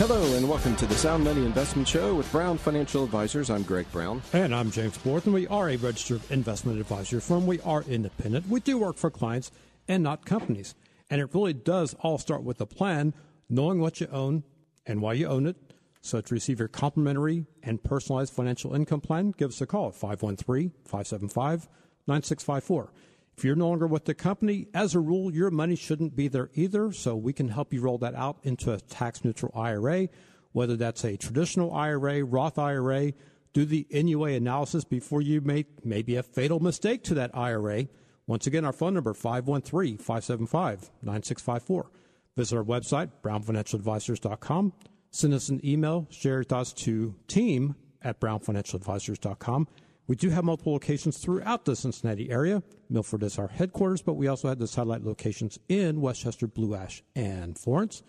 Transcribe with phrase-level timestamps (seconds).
[0.00, 3.50] Hello, and welcome to the Sound Money Investment Show with Brown Financial Advisors.
[3.50, 4.22] I'm Greg Brown.
[4.32, 7.46] And I'm James Borth, and we are a registered investment advisor firm.
[7.46, 8.48] We are independent.
[8.48, 9.50] We do work for clients
[9.88, 10.74] and not companies.
[11.10, 13.12] And it really does all start with a plan,
[13.50, 14.44] knowing what you own
[14.86, 15.56] and why you own it.
[16.00, 19.96] So to receive your complimentary and personalized financial income plan, give us a call at
[19.96, 21.68] 513 575
[22.06, 22.90] 9654.
[23.40, 26.50] If you're no longer with the company, as a rule, your money shouldn't be there
[26.52, 26.92] either.
[26.92, 30.10] So we can help you roll that out into a tax neutral IRA,
[30.52, 33.14] whether that's a traditional IRA, Roth IRA.
[33.54, 37.86] Do the NUA analysis before you make maybe a fatal mistake to that IRA.
[38.26, 41.90] Once again, our phone number 513 575 9654.
[42.36, 44.74] Visit our website, brownfinancialadvisors.com.
[45.12, 49.66] Send us an email, share your thoughts to team at brownfinancialadvisors.com.
[50.06, 52.62] We do have multiple locations throughout the Cincinnati area.
[52.88, 57.02] Milford is our headquarters, but we also have the satellite locations in Westchester, Blue Ash,
[57.14, 58.02] and Florence.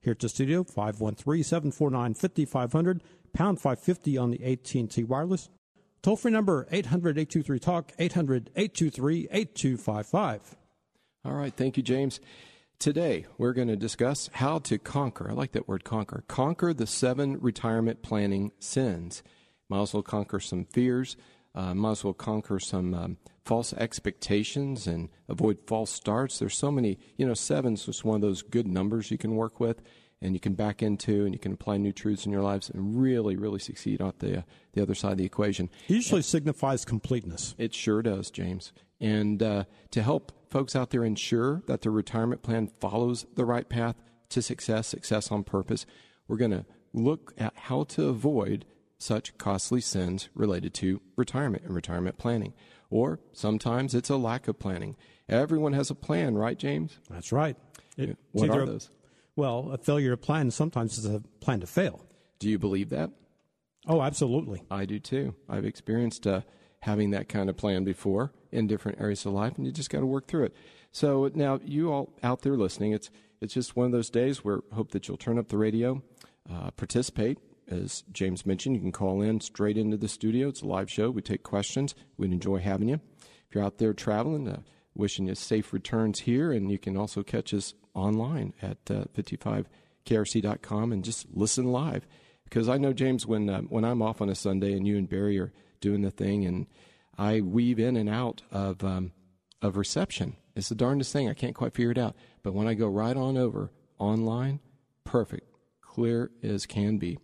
[0.00, 3.00] Here at the studio, 513-749-5500,
[3.32, 5.50] pound 550 on the AT&T wireless.
[6.02, 10.40] Toll-free number, 800-823-TALK, 800-823-8255.
[11.24, 12.20] All right, thank you, James.
[12.78, 16.86] Today, we're going to discuss how to conquer, I like that word conquer, conquer the
[16.86, 19.22] seven retirement planning sins.
[19.70, 21.16] Might as well conquer some fears,
[21.54, 26.38] uh, might as well conquer some um, false expectations and avoid false starts.
[26.38, 29.58] There's so many, you know, seven's just one of those good numbers you can work
[29.60, 29.80] with
[30.22, 33.00] and you can back into and you can apply new truths in your lives and
[33.00, 35.70] really, really succeed on the, uh, the other side of the equation.
[35.88, 37.54] It usually and signifies completeness.
[37.56, 38.72] It sure does, James.
[39.00, 43.68] And uh, to help folks out there ensure that their retirement plan follows the right
[43.68, 43.96] path
[44.30, 45.86] to success, success on purpose,
[46.28, 48.66] we're going to look at how to avoid
[49.00, 52.52] such costly sins related to retirement and retirement planning.
[52.90, 54.96] Or sometimes it's a lack of planning.
[55.28, 56.98] Everyone has a plan, right, James?
[57.08, 57.56] That's right.
[57.96, 58.90] It, what are those?
[59.36, 62.04] Well, a failure to plan sometimes is a plan to fail.
[62.38, 63.10] Do you believe that?
[63.86, 64.62] Oh, absolutely.
[64.70, 65.34] I do too.
[65.48, 66.42] I've experienced uh,
[66.80, 70.00] having that kind of plan before in different areas of life, and you just got
[70.00, 70.56] to work through it.
[70.92, 74.60] So now, you all out there listening, it's it's just one of those days where
[74.72, 76.02] hope that you'll turn up the radio,
[76.50, 77.38] uh, participate,
[77.70, 80.48] as James mentioned, you can call in straight into the studio.
[80.48, 81.10] It's a live show.
[81.10, 81.94] We take questions.
[82.16, 83.00] We'd enjoy having you.
[83.20, 84.62] If you're out there traveling, uh,
[84.94, 90.92] wishing you safe returns here, and you can also catch us online at uh, 55krc.com
[90.92, 92.06] and just listen live.
[92.44, 95.08] Because I know, James, when, uh, when I'm off on a Sunday and you and
[95.08, 96.66] Barry are doing the thing, and
[97.16, 99.12] I weave in and out of, um,
[99.62, 100.36] of reception.
[100.56, 101.28] It's the darndest thing.
[101.28, 102.16] I can't quite figure it out.
[102.42, 104.60] But when I go right on over online,
[105.04, 105.48] perfect,
[105.80, 107.18] clear as can be.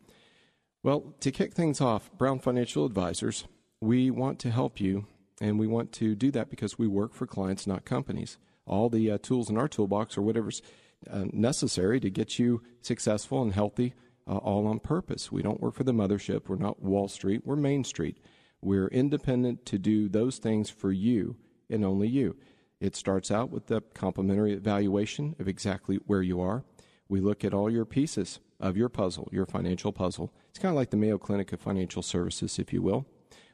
[0.83, 3.47] Well, to kick things off, Brown Financial Advisors,
[3.81, 5.07] we want to help you,
[5.41, 8.39] and we want to do that because we work for clients, not companies.
[8.67, 10.63] All the uh, tools in our toolbox or whatever's
[11.11, 13.95] uh, necessary to get you successful and healthy,
[14.29, 15.31] uh, all on purpose.
[15.31, 16.49] We don't work for the mothership.
[16.49, 17.43] We're not Wall Street.
[17.45, 18.19] We're Main Street.
[18.61, 21.37] We're independent to do those things for you
[21.69, 22.37] and only you.
[22.81, 26.65] It starts out with the complimentary evaluation of exactly where you are.
[27.09, 30.33] We look at all your pieces of your puzzle, your financial puzzle.
[30.51, 33.07] It's kind of like the Mayo Clinic of Financial Services, if you will.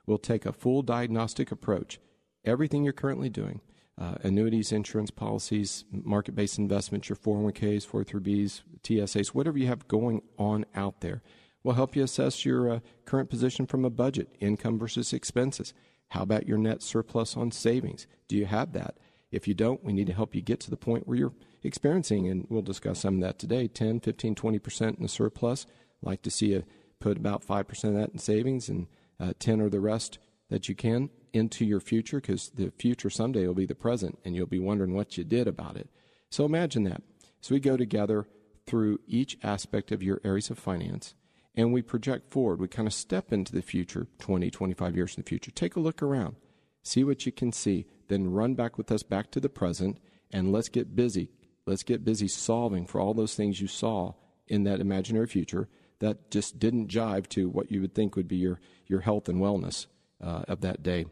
[0.07, 2.01] We'll take a full diagnostic approach.
[2.45, 3.61] Everything you're currently doing,
[4.01, 10.23] uh, annuities, insurance policies, market based investments, your 401ks, 403bs, TSAs, whatever you have going
[10.39, 11.23] on out there,
[11.63, 15.73] We'll help you assess your uh, current position from a budget, income versus expenses.
[16.09, 18.07] How about your net surplus on savings?
[18.29, 18.99] Do you have that?
[19.33, 21.33] If you don't, we need to help you get to the point where you're
[21.63, 25.67] experiencing, and we'll discuss some of that today 10, 15, 20% in the surplus.
[26.03, 26.65] Like to see you
[27.01, 28.87] put about 5% of that in savings and
[29.19, 30.19] uh, 10 or the rest
[30.51, 34.37] that you can into your future because the future someday will be the present and
[34.37, 35.89] you'll be wondering what you did about it.
[36.31, 37.03] So imagine that.
[37.41, 38.27] So we go together
[38.67, 41.15] through each aspect of your areas of finance
[41.55, 42.61] and we project forward.
[42.61, 45.51] We kind of step into the future, 20, 25 years in the future.
[45.51, 46.37] Take a look around,
[46.83, 49.99] see what you can see, then run back with us back to the present
[50.31, 51.31] and let's get busy
[51.67, 54.15] Let's get busy solving for all those things you saw
[54.49, 55.69] in that imaginary future
[56.01, 59.41] that just didn't jive to what you would think would be your, your health and
[59.41, 59.87] wellness
[60.21, 61.07] uh, of that day.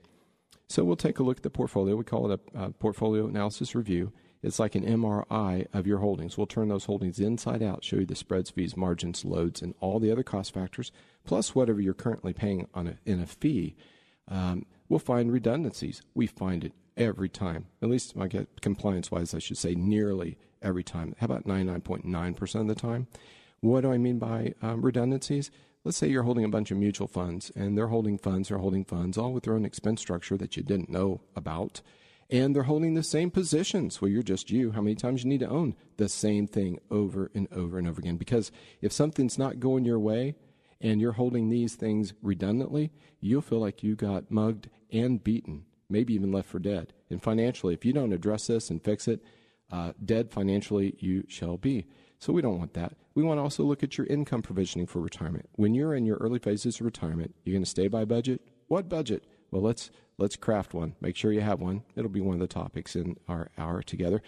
[0.68, 1.94] So we'll take a look at the portfolio.
[1.96, 4.12] We call it a, a portfolio analysis review.
[4.42, 6.36] It's like an MRI of your holdings.
[6.36, 10.00] We'll turn those holdings inside out, show you the spreads, fees, margins, loads, and all
[10.00, 10.90] the other cost factors,
[11.24, 13.76] plus whatever you're currently paying on a, in a fee.
[14.28, 16.02] Um, we'll find redundancies.
[16.12, 17.68] We find it every time.
[17.80, 21.14] At least, I get compliance wise, I should say nearly every time.
[21.18, 23.06] How about 99.9% of the time?
[23.60, 25.50] What do I mean by um, redundancies?
[25.84, 28.84] Let's say you're holding a bunch of mutual funds, and they're holding funds, they're holding
[28.84, 31.80] funds, all with their own expense structure that you didn't know about
[32.30, 34.00] and they're holding the same positions.
[34.00, 34.70] Well, you're just you.
[34.72, 38.00] How many times you need to own the same thing over and over and over
[38.00, 38.16] again?
[38.16, 40.36] Because if something's not going your way
[40.80, 46.14] and you're holding these things redundantly, you'll feel like you got mugged and beaten, maybe
[46.14, 46.92] even left for dead.
[47.10, 49.22] And financially, if you don't address this and fix it,
[49.70, 51.86] uh, dead financially you shall be.
[52.18, 52.96] So we don't want that.
[53.14, 55.48] We want to also look at your income provisioning for retirement.
[55.56, 58.42] When you're in your early phases of retirement, you're going to stay by budget.
[58.68, 59.24] What budget?
[59.50, 60.94] Well, let's let's craft one.
[61.00, 61.82] Make sure you have one.
[61.96, 64.22] It'll be one of the topics in our hour together.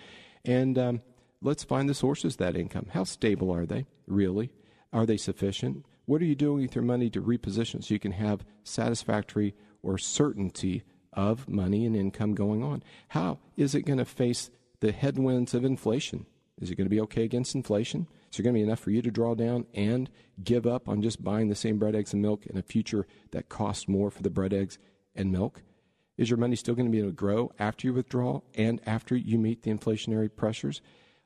[0.44, 1.02] And um,
[1.42, 2.86] let's find the sources of that income.
[2.92, 4.50] How stable are they, really?
[4.92, 5.84] Are they sufficient?
[6.06, 9.98] What are you doing with your money to reposition so you can have satisfactory or
[9.98, 10.82] certainty
[11.12, 12.82] of money and income going on?
[13.08, 14.50] How is it going to face
[14.80, 16.26] the headwinds of inflation?
[16.60, 18.06] Is it going to be okay against inflation?
[18.30, 20.08] Is there going to be enough for you to draw down and
[20.42, 23.48] give up on just buying the same bread, eggs, and milk in a future that
[23.48, 24.78] costs more for the bread, eggs,
[25.14, 25.62] and milk?
[26.16, 29.16] Is your money still going to be able to grow after you withdraw and after
[29.16, 30.80] you meet the inflationary pressures?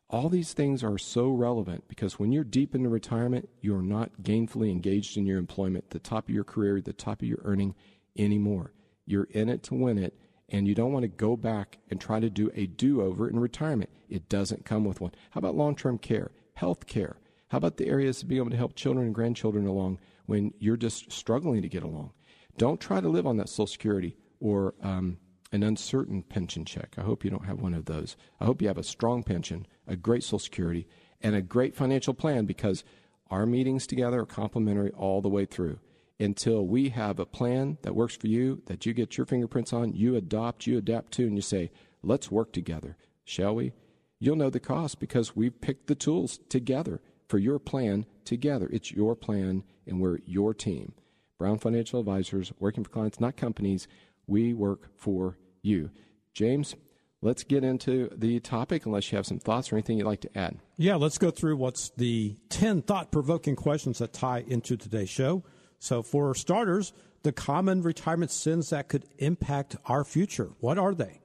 [0.09, 4.71] All these things are so relevant because when you're deep into retirement, you're not gainfully
[4.71, 7.75] engaged in your employment, the top of your career, the top of your earning
[8.19, 8.73] anymore.
[9.05, 10.19] You're in it to win it,
[10.49, 13.39] and you don't want to go back and try to do a do over in
[13.39, 13.91] retirement.
[14.09, 15.13] It doesn't come with one.
[15.31, 17.17] How about long term care, health care?
[17.49, 20.77] How about the areas of being able to help children and grandchildren along when you're
[20.77, 22.13] just struggling to get along?
[22.59, 25.19] Don't try to live on that Social Security or um,
[25.53, 26.95] an uncertain pension check.
[26.99, 28.17] I hope you don't have one of those.
[28.41, 30.89] I hope you have a strong pension, a great Social Security,
[31.21, 32.85] and a great financial plan because
[33.31, 35.79] our meetings together are complimentary all the way through.
[36.19, 39.93] Until we have a plan that works for you, that you get your fingerprints on,
[39.93, 41.71] you adopt, you adapt to, and you say,
[42.03, 43.73] let's work together, shall we?
[44.19, 48.69] You'll know the cost because we've picked the tools together for your plan together.
[48.73, 50.95] It's your plan, and we're your team.
[51.39, 53.87] Brown Financial Advisors, working for clients, not companies.
[54.27, 55.91] We work for you.
[56.33, 56.77] James,
[57.21, 60.39] let's get into the topic unless you have some thoughts or anything you'd like to
[60.39, 60.57] add.
[60.79, 65.45] Yeah, let's go through what's the 10 thought provoking questions that tie into today's show.
[65.79, 66.93] So, for starters,
[67.23, 70.51] the common retirement sins that could impact our future.
[70.61, 71.21] What are they?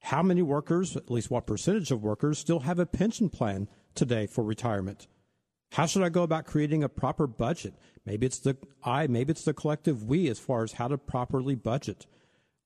[0.00, 4.26] How many workers, at least what percentage of workers, still have a pension plan today
[4.26, 5.08] for retirement?
[5.72, 7.74] How should I go about creating a proper budget?
[8.04, 11.54] Maybe it's the I, maybe it's the collective we as far as how to properly
[11.54, 12.06] budget.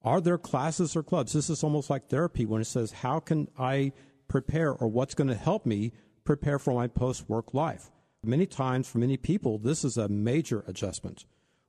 [0.02, 1.32] Are there classes or clubs?
[1.32, 3.92] This is almost like therapy when it says, How can I
[4.28, 5.92] prepare or what's going to help me
[6.24, 7.90] prepare for my post work life?
[8.26, 11.24] Many times, for many people, this is a major adjustment.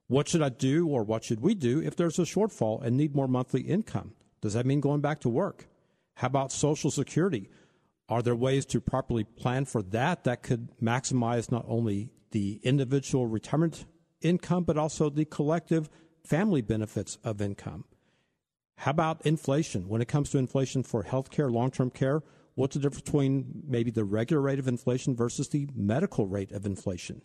[0.08, 3.14] What should I do or what should we do if there's a shortfall and need
[3.14, 4.12] more monthly income?
[4.40, 5.66] Does that mean going back to work?
[6.14, 7.50] How about Social Security?
[8.08, 13.26] Are there ways to properly plan for that that could maximize not only the individual
[13.26, 13.84] retirement
[14.20, 15.90] income, but also the collective
[16.22, 17.84] family benefits of income?
[18.76, 19.88] How about inflation?
[19.88, 22.22] When it comes to inflation for healthcare, long term care,
[22.56, 26.66] what's the difference between maybe the regular rate of inflation versus the medical rate of
[26.66, 27.22] inflation?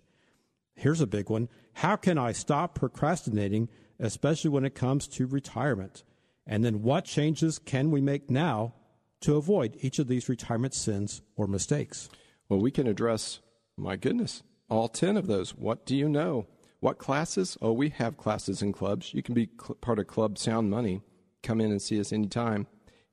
[0.76, 1.50] Here's a big one.
[1.74, 3.68] How can I stop procrastinating,
[4.00, 6.04] especially when it comes to retirement?
[6.46, 8.76] And then what changes can we make now
[9.22, 12.10] to avoid each of these retirement sins or mistakes?
[12.48, 13.40] Well, we can address,
[13.78, 15.56] my goodness, all 10 of those.
[15.56, 16.48] What do you know?
[16.80, 17.58] What classes?
[17.62, 19.14] Oh, we have classes and clubs.
[19.14, 21.02] You can be cl- part of Club Sound Money
[21.44, 22.68] come in and see us anytime.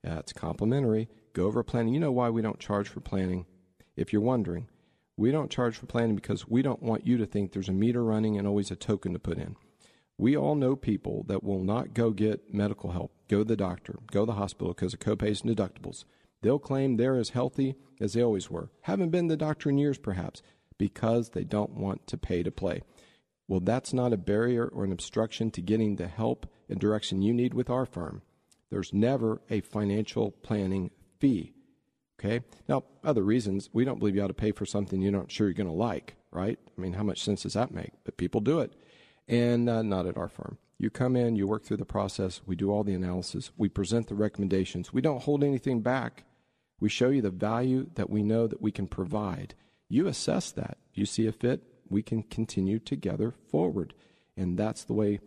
[0.06, 1.08] Uh, it's complimentary.
[1.38, 1.94] Go over planning.
[1.94, 3.46] You know why we don't charge for planning?
[3.94, 4.66] If you're wondering,
[5.16, 8.02] we don't charge for planning because we don't want you to think there's a meter
[8.02, 9.54] running and always a token to put in.
[10.16, 14.00] We all know people that will not go get medical help, go to the doctor,
[14.10, 16.06] go to the hospital because of copays and deductibles.
[16.42, 19.78] They'll claim they're as healthy as they always were, haven't been to the doctor in
[19.78, 20.42] years perhaps,
[20.76, 22.82] because they don't want to pay to play.
[23.46, 27.32] Well, that's not a barrier or an obstruction to getting the help and direction you
[27.32, 28.22] need with our firm.
[28.70, 31.52] There's never a financial planning fee.
[32.18, 32.44] Okay?
[32.68, 35.46] Now, other reasons, we don't believe you ought to pay for something you're not sure
[35.46, 36.58] you're going to like, right?
[36.76, 37.92] I mean, how much sense does that make?
[38.04, 38.72] But people do it.
[39.28, 40.58] And uh, not at our firm.
[40.78, 44.06] You come in, you work through the process, we do all the analysis, we present
[44.06, 44.92] the recommendations.
[44.92, 46.24] We don't hold anything back.
[46.80, 49.54] We show you the value that we know that we can provide.
[49.88, 50.78] You assess that.
[50.94, 53.92] You see a fit, we can continue together forward.
[54.36, 55.18] And that's the way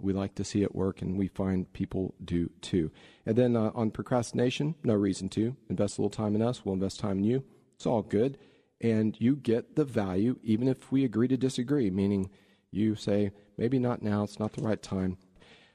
[0.00, 2.90] We like to see it work, and we find people do too.
[3.26, 5.56] And then uh, on procrastination, no reason to.
[5.68, 7.44] Invest a little time in us, we'll invest time in you.
[7.74, 8.38] It's all good.
[8.80, 12.30] And you get the value even if we agree to disagree, meaning
[12.70, 15.18] you say, maybe not now, it's not the right time.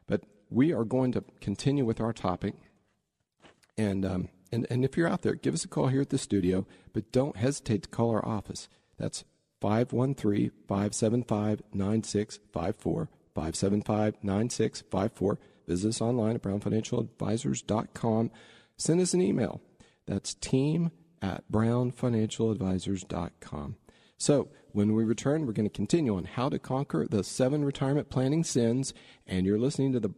[0.07, 2.55] But we are going to continue with our topic.
[3.77, 6.17] And, um, and, and if you're out there, give us a call here at the
[6.17, 8.69] studio, but don't hesitate to call our office.
[8.97, 9.25] That's
[9.61, 13.09] 513 575 9654.
[13.35, 15.39] 575 9654.
[15.67, 18.31] Visit us online at brownfinancialadvisors.com.
[18.77, 19.61] Send us an email.
[20.05, 23.75] That's team at brownfinancialadvisors.com.
[24.17, 28.09] So, when we return, we're going to continue on how to conquer the seven retirement
[28.09, 28.95] planning sins.
[29.27, 30.09] And you're listening to the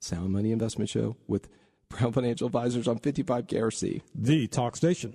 [0.00, 1.48] Sound Money Investment Show with
[1.88, 5.14] Brown Financial Advisors on 55 KRC, the talk station.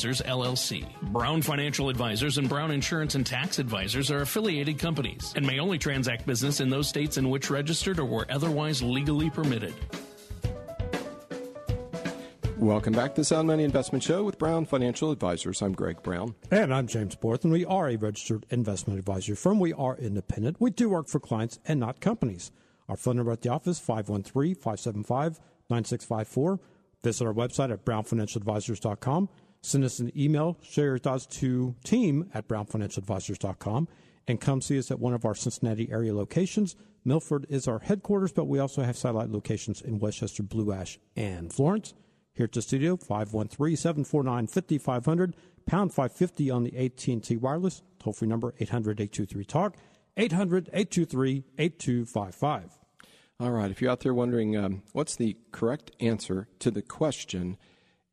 [0.00, 0.86] Advisors, LLC.
[1.12, 5.76] Brown Financial Advisors and Brown Insurance and Tax Advisors are affiliated companies and may only
[5.76, 9.74] transact business in those states in which registered or were otherwise legally permitted.
[12.56, 15.60] Welcome back to the Sound Money Investment Show with Brown Financial Advisors.
[15.60, 16.34] I'm Greg Brown.
[16.50, 19.60] And I'm James Borth, and we are a registered investment advisory firm.
[19.60, 20.56] We are independent.
[20.58, 22.52] We do work for clients and not companies.
[22.88, 26.58] Our phone number at the office, 513 575 9654.
[27.02, 29.28] Visit our website at brownfinancialadvisors.com.
[29.62, 33.88] Send us an email, share your thoughts to team at brownfinancialadvisors.com,
[34.26, 36.76] and come see us at one of our Cincinnati area locations.
[37.04, 41.52] Milford is our headquarters, but we also have satellite locations in Westchester, Blue Ash, and
[41.52, 41.92] Florence.
[42.32, 45.34] Here at the studio, 513-749-5500,
[45.66, 49.74] pound 550 on the AT&T wireless, toll-free number 800-823-TALK,
[50.16, 52.70] 800-823-8255.
[53.38, 57.58] All right, if you're out there wondering um, what's the correct answer to the question–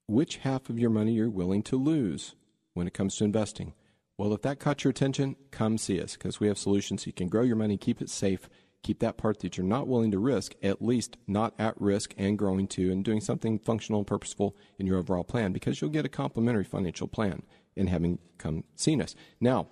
[0.07, 2.35] which half of your money you're willing to lose
[2.73, 3.73] when it comes to investing.
[4.17, 7.13] Well, if that caught your attention, come see us because we have solutions so you
[7.13, 8.49] can grow your money, keep it safe,
[8.83, 12.37] keep that part that you're not willing to risk, at least not at risk and
[12.37, 16.05] growing to, and doing something functional and purposeful in your overall plan because you'll get
[16.05, 17.43] a complimentary financial plan
[17.75, 19.13] in having come seen us.
[19.39, 19.67] Now,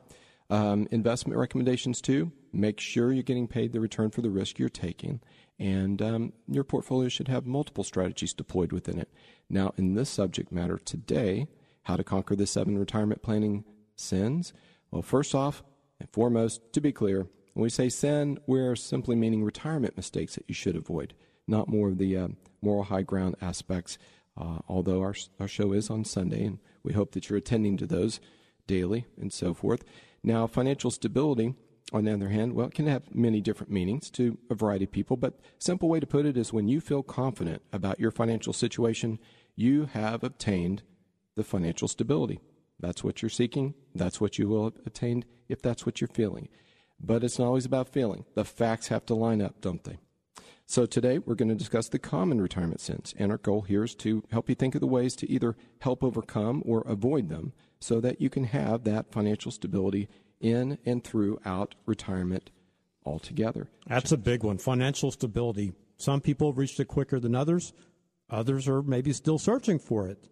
[0.50, 2.32] um, investment recommendations too.
[2.54, 5.22] Make sure you're getting paid the return for the risk you're taking,
[5.60, 9.10] and um, your portfolio should have multiple strategies deployed within it.
[9.50, 11.48] Now, in this subject matter today,
[11.84, 13.64] how to conquer the seven retirement planning
[13.96, 14.54] sins.
[14.92, 15.64] Well, first off
[16.00, 20.46] and foremost, to be clear, when we say sin, we're simply meaning retirement mistakes that
[20.48, 21.14] you should avoid,
[21.48, 22.28] not more of the uh,
[22.62, 23.98] moral high ground aspects.
[24.38, 27.88] Uh, although our, our show is on Sunday, and we hope that you're attending to
[27.88, 28.20] those
[28.68, 29.86] daily and so forth.
[30.24, 31.54] Now, financial stability,
[31.94, 34.92] on the other hand, well, it can have many different meanings to a variety of
[34.92, 38.54] people, but simple way to put it is when you feel confident about your financial
[38.54, 39.20] situation,
[39.56, 40.82] you have obtained
[41.36, 42.40] the financial stability.
[42.80, 43.76] That's what you're seeking.
[43.94, 46.50] That's what you will have attained if that's what you're feeling.
[47.00, 48.26] But it's not always about feeling.
[48.36, 49.98] The facts have to line up, don't they?
[50.66, 53.94] So today we're going to discuss the common retirement sins, and our goal here is
[53.96, 58.02] to help you think of the ways to either help overcome or avoid them so
[58.02, 62.52] that you can have that financial stability in and throughout retirement
[63.06, 63.68] altogether.
[63.88, 64.58] That's a big one.
[64.58, 65.74] Financial stability.
[65.98, 67.74] Some people have reached it quicker than others.
[68.30, 70.28] Others are maybe still searching for it.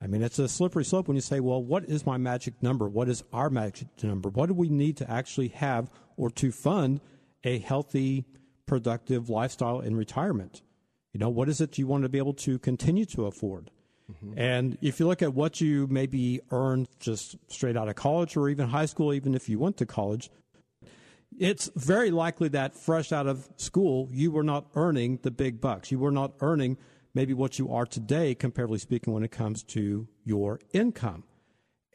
[0.00, 2.88] I mean, it's a slippery slope when you say, well, what is my magic number?
[2.88, 4.28] What is our magic number?
[4.28, 7.00] What do we need to actually have or to fund
[7.44, 8.26] a healthy,
[8.66, 10.62] productive lifestyle in retirement?
[11.12, 13.70] You know, what is it you want to be able to continue to afford?
[14.10, 14.38] Mm-hmm.
[14.38, 18.48] And if you look at what you maybe earned just straight out of college or
[18.48, 20.30] even high school, even if you went to college,
[21.38, 25.90] it's very likely that fresh out of school, you were not earning the big bucks.
[25.90, 26.78] You were not earning
[27.14, 31.24] maybe what you are today, comparatively speaking, when it comes to your income.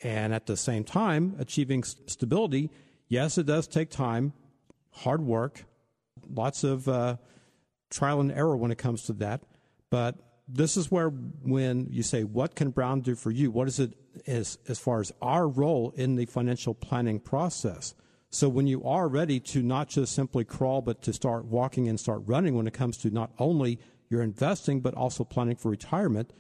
[0.04, 2.72] And at the same time, achieving stability,
[3.08, 4.34] yes, it does take time,
[4.90, 5.66] hard work,
[6.28, 7.18] lots of uh,
[7.92, 9.44] trial and error when it comes to that.
[9.92, 10.16] But
[10.54, 13.52] this is where when you say what can brown do for you?
[13.52, 13.94] What is it
[14.28, 17.96] as as far as our role in the financial planning process?
[18.30, 22.00] So when you are ready to not just simply crawl but to start walking and
[22.00, 23.80] start running when it comes to not only
[24.10, 26.34] your investing but also planning for retirement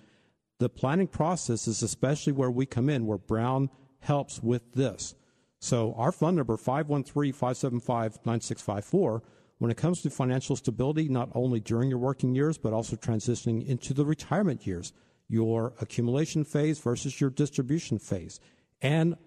[0.61, 5.15] the planning process is especially where we come in where brown helps with this.
[5.57, 9.21] So our phone number, 513-575-9654,
[9.61, 13.63] when it comes to financial stability, not only during your working years, but also transitioning
[13.63, 14.91] into the retirement years,
[15.27, 18.39] your accumulation phase versus your distribution phase.
[18.81, 19.17] And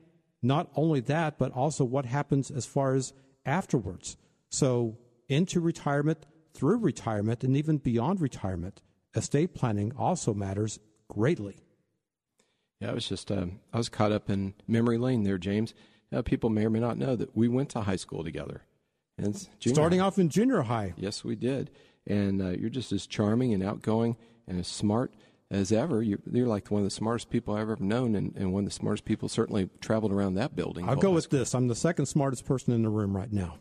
[0.42, 3.12] not only that, but also what happens as far as
[3.46, 4.16] afterwards.
[4.48, 4.98] So
[5.28, 8.82] into retirement, through retirement, and even beyond retirement,
[9.14, 11.60] estate planning also matters greatly.
[12.80, 15.74] Yeah, I was just um, I was caught up in memory lane there, James.
[16.12, 18.62] Uh, people may or may not know that we went to high school together.
[19.16, 20.06] And starting high.
[20.06, 20.94] off in junior high.
[20.96, 21.70] Yes, we did.
[22.06, 24.16] And uh, you're just as charming and outgoing
[24.46, 25.14] and as smart
[25.50, 26.02] as ever.
[26.02, 28.70] You're, you're, like one of the smartest people I've ever known, and, and one of
[28.70, 30.88] the smartest people certainly traveled around that building.
[30.88, 31.54] I'll go with this.
[31.54, 33.58] I'm the second smartest person in the room right now.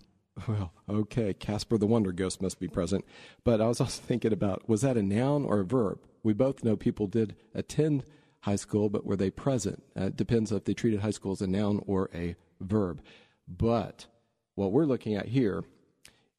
[0.48, 1.34] Well, okay.
[1.34, 3.06] Casper the Wonder Ghost must be present.
[3.44, 6.00] But I was also thinking about was that a noun or a verb?
[6.24, 8.04] We both know people did attend
[8.42, 9.84] high school, but were they present?
[9.96, 13.02] Uh, it depends if they treated high school as a noun or a verb.
[13.48, 14.08] But
[14.56, 15.64] what we're looking at here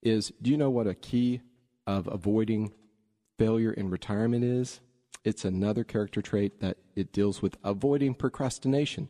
[0.03, 1.41] is do you know what a key
[1.87, 2.73] of avoiding
[3.39, 4.81] failure in retirement is?
[5.25, 9.09] It's another character trait that it deals with avoiding procrastination.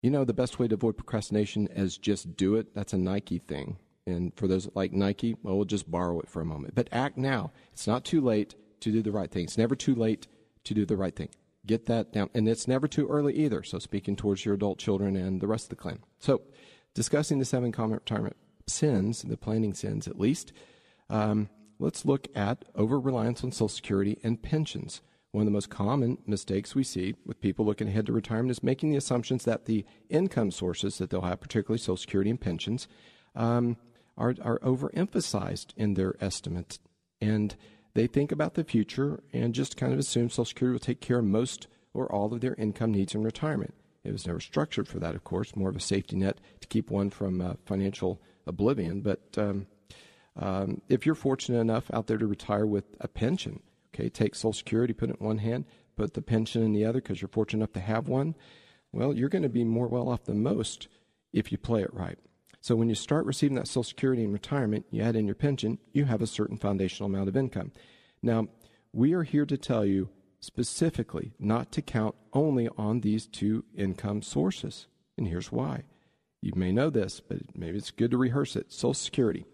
[0.00, 2.74] You know, the best way to avoid procrastination is just do it.
[2.74, 3.78] That's a Nike thing.
[4.06, 6.74] And for those like Nike, well, we'll just borrow it for a moment.
[6.74, 7.52] But act now.
[7.72, 9.44] It's not too late to do the right thing.
[9.44, 10.26] It's never too late
[10.64, 11.28] to do the right thing
[11.66, 12.30] get that down.
[12.34, 13.62] And it's never too early either.
[13.62, 16.00] So, speaking towards your adult children and the rest of the clan.
[16.18, 16.42] So,
[16.94, 20.52] discussing the seven common retirement sins, the planning sins at least,
[21.10, 25.00] um, let's look at over reliance on Social Security and pensions.
[25.32, 28.62] One of the most common mistakes we see with people looking ahead to retirement is
[28.62, 32.86] making the assumptions that the income sources that they'll have, particularly Social Security and pensions,
[33.34, 33.78] um,
[34.16, 36.78] are, are overemphasized in their estimates.
[37.20, 37.56] And
[37.94, 41.20] they think about the future and just kind of assume Social Security will take care
[41.20, 43.74] of most or all of their income needs in retirement.
[44.04, 46.90] It was never structured for that, of course, more of a safety net to keep
[46.90, 49.00] one from uh, financial oblivion.
[49.00, 49.66] But um,
[50.36, 53.62] um, if you're fortunate enough out there to retire with a pension,
[53.94, 55.66] okay, take Social Security, put it in one hand,
[55.96, 58.34] put the pension in the other because you're fortunate enough to have one,
[58.92, 60.88] well, you're going to be more well off than most
[61.32, 62.18] if you play it right.
[62.60, 65.78] So when you start receiving that Social Security in retirement, you add in your pension,
[65.92, 67.72] you have a certain foundational amount of income.
[68.22, 68.48] Now,
[68.92, 70.10] we are here to tell you
[70.42, 74.86] specifically not to count only on these two income sources.
[75.16, 75.84] And here's why.
[76.42, 78.72] You may know this, but maybe it's good to rehearse it.
[78.72, 79.46] Social Security.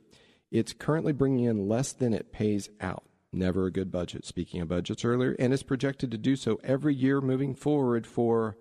[0.50, 3.04] It's currently bringing in less than it pays out.
[3.30, 6.94] Never a good budget, speaking of budgets earlier, and it's projected to do so every
[6.94, 8.56] year moving forward for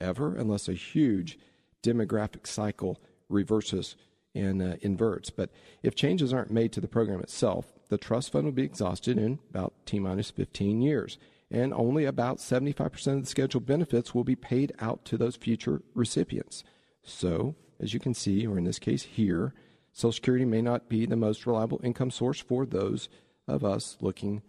[0.00, 1.36] ever, unless a huge
[1.82, 3.96] demographic cycle reverses
[4.36, 5.30] and uh, inverts.
[5.30, 5.50] But
[5.82, 9.40] if changes aren't made to the program itself, the trust fund will be exhausted in
[9.50, 11.18] about T minus 15 years.
[11.50, 15.82] And only about 75% of the scheduled benefits will be paid out to those future
[15.94, 16.64] recipients.
[17.04, 19.54] So, as you can see, or in this case here,
[19.92, 23.08] Social Security may not be the most reliable income source for those
[23.46, 24.42] of us looking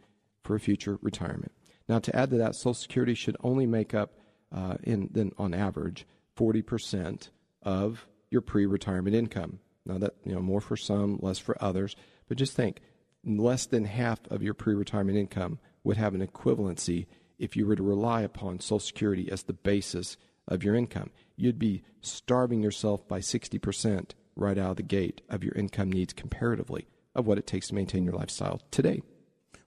[0.43, 1.51] for a future retirement.
[1.87, 4.13] Now, to add to that, Social Security should only make up,
[4.51, 6.05] uh, in, then on average,
[6.35, 7.29] 40%
[7.61, 9.59] of your pre-retirement income.
[9.85, 11.95] Now that you know more for some, less for others,
[12.27, 12.81] but just think
[13.23, 17.07] less than half of your pre-retirement income would have an equivalency
[17.39, 21.11] if you were to rely upon Social Security as the basis of your income.
[21.35, 26.13] You'd be starving yourself by 60% right out of the gate of your income needs
[26.13, 29.01] comparatively of what it takes to maintain your lifestyle today.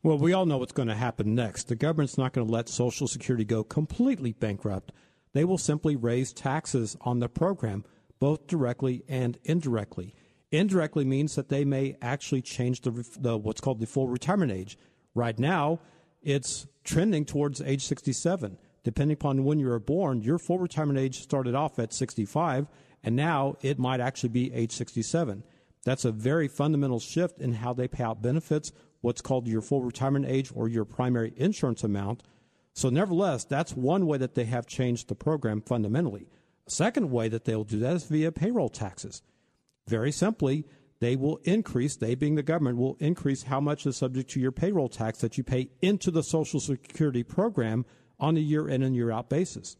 [0.02, 1.68] Well, we all know what's going to happen next.
[1.68, 4.92] The government's not going to let Social Security go completely bankrupt.
[5.32, 7.84] They will simply raise taxes on the program
[8.18, 10.14] both directly and indirectly.
[10.50, 14.76] Indirectly means that they may actually change the, the what's called the full retirement age.
[15.14, 15.80] Right now,
[16.22, 18.58] it's trending towards age 67.
[18.82, 22.66] Depending upon when you were born, your full retirement age started off at 65,
[23.02, 25.42] and now it might actually be age 67.
[25.84, 29.82] That's a very fundamental shift in how they pay out benefits, what's called your full
[29.82, 32.22] retirement age or your primary insurance amount.
[32.72, 36.28] So, nevertheless, that's one way that they have changed the program fundamentally.
[36.66, 39.22] Second way that they'll do that is via payroll taxes.
[39.88, 40.64] Very simply,
[41.00, 44.52] they will increase, they being the government, will increase how much is subject to your
[44.52, 47.86] payroll tax that you pay into the Social Security program
[48.18, 49.76] on a year in and year out basis.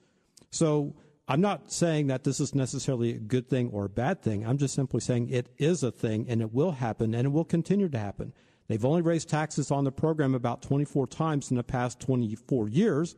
[0.51, 0.97] So
[1.29, 4.47] I'm not saying that this is necessarily a good thing or a bad thing.
[4.47, 7.45] I'm just simply saying it is a thing and it will happen and it will
[7.45, 8.33] continue to happen.
[8.67, 13.17] They've only raised taxes on the program about 24 times in the past 24 years.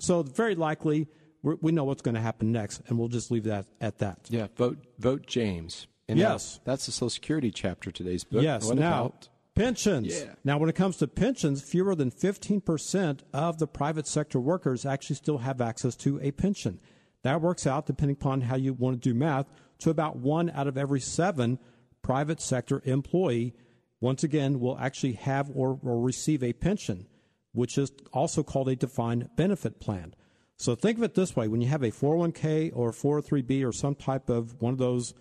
[0.00, 1.06] So very likely
[1.42, 4.18] we know what's going to happen next, and we'll just leave that at that.
[4.28, 5.86] Yeah, vote vote James.
[6.08, 8.42] And yes, that's the Social Security chapter today's book.
[8.42, 9.28] Yes, what now about?
[9.54, 10.08] pensions.
[10.08, 10.34] Yeah.
[10.44, 14.86] Now, when it comes to pensions, fewer than fifteen percent of the private sector workers
[14.86, 16.78] actually still have access to a pension.
[17.22, 19.46] That works out, depending upon how you want to do math,
[19.80, 21.58] to about one out of every seven
[22.02, 23.52] private sector employee,
[24.00, 27.08] once again, will actually have or, or receive a pension,
[27.52, 30.14] which is also called a defined benefit plan.
[30.56, 33.94] So think of it this way when you have a 401k or 403b or some
[33.94, 35.12] type of one of those,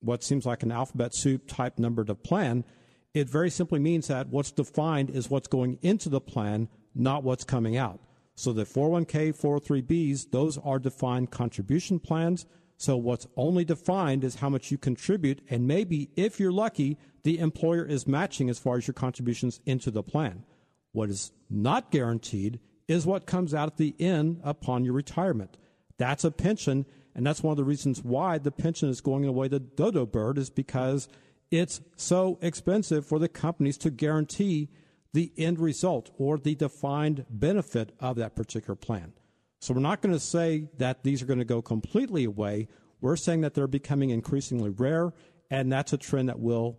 [0.00, 2.64] what seems like an alphabet soup type numbered plan,
[3.12, 7.44] it very simply means that what's defined is what's going into the plan, not what's
[7.44, 8.00] coming out.
[8.34, 12.46] So the 401k, 403bs, those are defined contribution plans.
[12.76, 17.38] So what's only defined is how much you contribute, and maybe if you're lucky, the
[17.38, 20.44] employer is matching as far as your contributions into the plan.
[20.92, 22.58] What is not guaranteed
[22.88, 25.58] is what comes out at the end upon your retirement.
[25.98, 29.48] That's a pension, and that's one of the reasons why the pension is going away
[29.48, 31.08] the dodo bird is because
[31.50, 34.68] it's so expensive for the companies to guarantee
[35.12, 39.12] the end result or the defined benefit of that particular plan.
[39.60, 42.68] So we're not going to say that these are going to go completely away.
[43.00, 45.12] We're saying that they're becoming increasingly rare,
[45.50, 46.78] and that's a trend that will,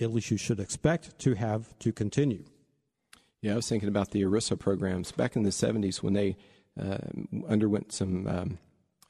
[0.00, 2.44] at least you should expect, to have to continue.
[3.42, 6.36] Yeah, I was thinking about the ERISA programs back in the 70s when they
[6.80, 6.98] uh,
[7.46, 8.58] underwent some um,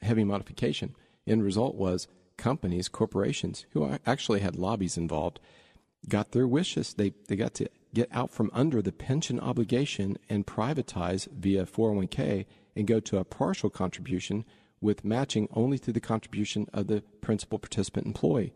[0.01, 0.95] heavy modification.
[1.27, 5.39] End result was companies, corporations, who actually had lobbies involved,
[6.07, 6.93] got their wishes.
[6.93, 12.45] They, they got to get out from under the pension obligation and privatize via 401k
[12.75, 14.43] and go to a partial contribution
[14.81, 18.53] with matching only through the contribution of the principal participant employee.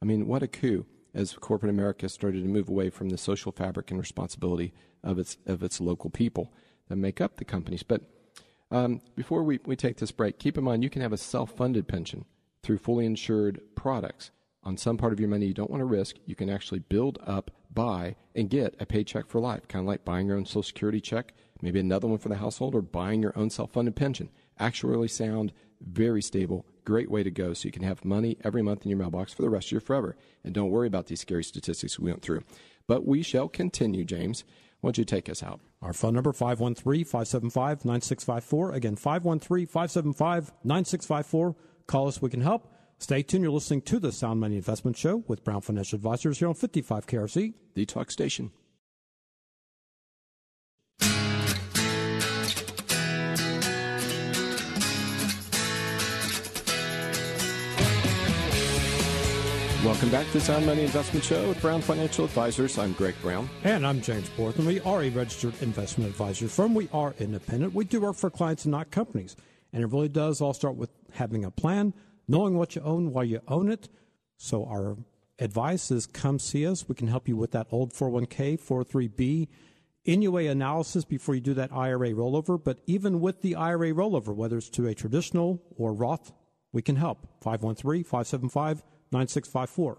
[0.00, 3.52] I mean, what a coup as corporate America started to move away from the social
[3.52, 6.52] fabric and responsibility of its of its local people
[6.88, 7.82] that make up the companies.
[7.82, 8.02] But
[8.72, 11.52] um, before we, we take this break, keep in mind you can have a self
[11.52, 12.24] funded pension
[12.62, 14.30] through fully insured products.
[14.64, 17.18] On some part of your money you don't want to risk, you can actually build
[17.26, 20.62] up, buy, and get a paycheck for life, kind of like buying your own Social
[20.62, 24.30] Security check, maybe another one for the household, or buying your own self funded pension.
[24.58, 28.84] Actually sound, very stable, great way to go so you can have money every month
[28.84, 30.16] in your mailbox for the rest of your forever.
[30.44, 32.42] And don't worry about these scary statistics we went through.
[32.86, 34.44] But we shall continue, James.
[34.80, 35.60] Why don't you take us out?
[35.82, 38.74] Our phone number 513-575-9654.
[38.74, 41.54] Again, 513-575-9654.
[41.86, 42.72] Call us, we can help.
[42.98, 43.42] Stay tuned.
[43.42, 47.04] You're listening to the Sound Money Investment Show with Brown Financial Advisors here on 55
[47.06, 47.54] KRC.
[47.74, 48.52] The Talk Station.
[60.02, 62.76] Welcome back to the Sound Money Investment Show with Brown Financial Advisors.
[62.76, 63.48] I'm Greg Brown.
[63.62, 64.66] And I'm James Borthman.
[64.66, 66.74] We are a registered investment advisor firm.
[66.74, 67.72] We are independent.
[67.72, 69.36] We do work for clients and not companies.
[69.72, 71.94] And it really does all start with having a plan,
[72.26, 73.88] knowing what you own, why you own it.
[74.38, 74.96] So our
[75.38, 76.88] advice is come see us.
[76.88, 79.46] We can help you with that old 401k, 403b,
[80.04, 82.60] NUA analysis before you do that IRA rollover.
[82.60, 86.32] But even with the IRA rollover, whether it's to a traditional or Roth,
[86.72, 87.28] we can help.
[87.40, 88.82] 513 575
[89.12, 89.98] 9654.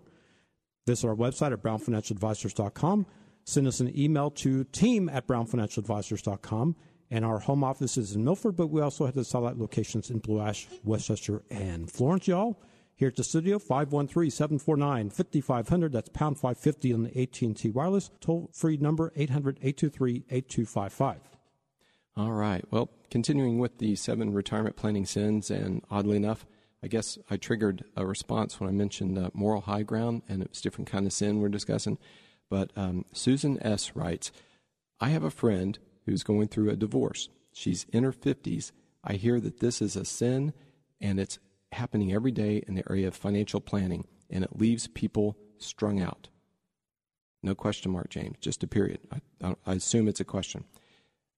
[0.86, 3.06] Visit our website at brownfinancialadvisors.com.
[3.46, 6.76] Send us an email to team at brownfinancialadvisors.com.
[7.12, 10.20] And our home office is in Milford, but we also have the satellite locations in
[10.20, 12.60] Blue Ash, Westchester, and Florence, y'all.
[12.96, 15.92] Here at the studio, 513-749-5500.
[15.92, 18.10] That's pound 550 on the AT&T wireless.
[18.20, 21.18] Toll-free number, 800-823-8255.
[22.16, 22.64] All right.
[22.72, 26.46] Well, continuing with the seven retirement planning sins, and oddly enough,
[26.84, 30.50] I guess I triggered a response when I mentioned uh, moral high ground, and it
[30.50, 31.98] was different kind of sin we're discussing.
[32.50, 33.96] But um, Susan S.
[33.96, 34.34] writes,
[35.00, 37.30] I have a friend who's going through a divorce.
[37.54, 38.72] She's in her 50s.
[39.02, 40.54] I hear that this is a sin,
[41.00, 41.40] and it's
[41.72, 46.28] happening every day in the area of financial planning, and it leaves people strung out.
[47.42, 49.00] No question mark, James, just a period.
[49.42, 50.66] I, I assume it's a question.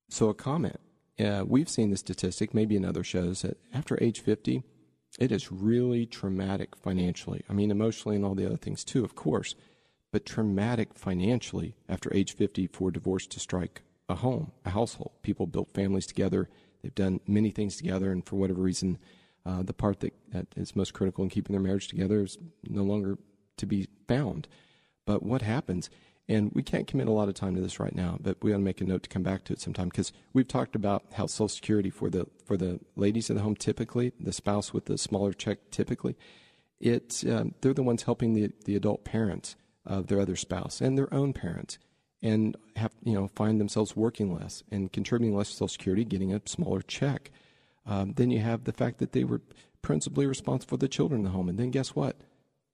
[0.10, 0.80] So, a comment.
[1.20, 4.64] Uh, we've seen the statistic, maybe in other shows, that after age 50,
[5.20, 7.44] it is really traumatic financially.
[7.50, 9.56] I mean, emotionally and all the other things too, of course,
[10.12, 15.12] but traumatic financially after age 50 for divorce to strike a home, a household.
[15.22, 16.50] People built families together,
[16.82, 18.98] they've done many things together, and for whatever reason,
[19.46, 22.84] uh, the part that, that is most critical in keeping their marriage together is no
[22.84, 23.18] longer
[23.58, 24.48] to be found.
[25.06, 25.90] But what happens
[26.28, 28.58] and we can't commit a lot of time to this right now, but we ought
[28.58, 31.28] to make a note to come back to it sometime because we've talked about how
[31.28, 34.98] Social Security for the for the ladies in the home typically, the spouse with the
[34.98, 36.16] smaller check typically,
[36.80, 40.98] it's um, they're the ones helping the the adult parents of their other spouse and
[40.98, 41.78] their own parents,
[42.24, 46.34] and have you know find themselves working less and contributing less to Social Security, getting
[46.34, 47.32] a smaller check.
[47.86, 49.42] Um, then you have the fact that they were
[49.84, 52.18] principally responsible for the children in the home, and then guess what?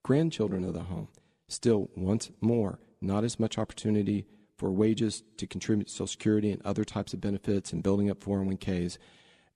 [0.02, 1.08] Grandchildren of the home
[1.52, 6.62] still once more not as much opportunity for wages to contribute to Social Security and
[6.62, 8.96] other types of benefits and building up 401ks.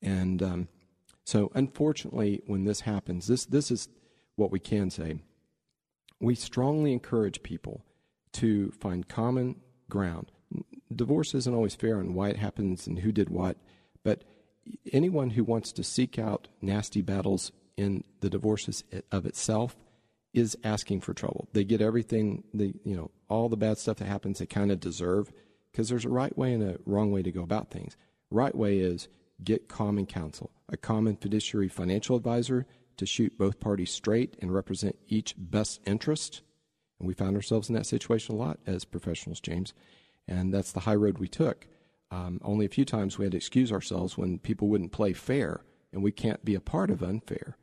[0.03, 0.69] And um,
[1.25, 3.89] So, unfortunately, when this happens, this, this is
[4.35, 5.17] what we can say.
[6.21, 7.85] We strongly encourage people
[8.33, 9.57] to find common
[9.89, 10.33] ground.
[10.95, 13.57] Divorce isn't always fair on why it happens and who did what,
[14.03, 14.25] but
[14.93, 19.77] anyone who wants to seek out nasty battles in the divorces of itself
[20.33, 21.49] is asking for trouble.
[21.53, 24.81] They get everything, the you know, all the bad stuff that happens they kind of
[24.81, 25.33] deserve
[25.73, 27.97] because there's a right way and a wrong way to go about things.
[28.31, 29.09] Right way is
[29.43, 34.97] get common counsel, a common fiduciary financial advisor to shoot both parties straight and represent
[35.09, 36.43] each best interest.
[36.99, 39.75] And we found ourselves in that situation a lot as professionals, James.
[40.27, 41.67] And that's the high road we took.
[42.11, 45.61] Um, only a few times we had to excuse ourselves when people wouldn't play fair,
[45.93, 47.57] and we can't be a part of unfair.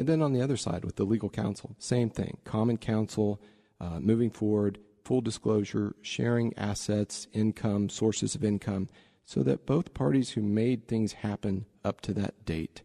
[0.00, 3.38] And then on the other side, with the legal counsel, same thing common counsel,
[3.82, 8.88] uh, moving forward, full disclosure, sharing assets, income, sources of income,
[9.26, 12.80] so that both parties who made things happen up to that date